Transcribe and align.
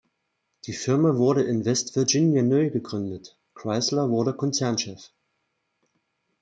Die 0.63 0.73
Firma 0.73 1.17
wurde 1.17 1.43
in 1.43 1.63
West 1.63 1.95
Virginia 1.95 2.41
neugegründet; 2.41 3.37
Chrysler 3.53 4.09
wurde 4.09 4.33
Konzernchef. 4.33 5.11